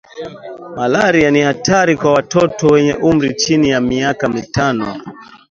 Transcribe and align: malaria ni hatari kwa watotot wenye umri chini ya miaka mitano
malaria 0.75 1.31
ni 1.31 1.41
hatari 1.41 1.97
kwa 1.97 2.13
watotot 2.13 2.71
wenye 2.71 2.93
umri 2.93 3.33
chini 3.35 3.69
ya 3.69 3.81
miaka 3.81 4.29
mitano 4.29 5.01